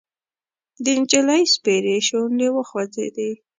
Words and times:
د 0.83 0.85
نجلۍ 1.01 1.43
سپېرې 1.53 1.97
شونډې 2.07 2.47
وخوځېدې: 2.51 3.31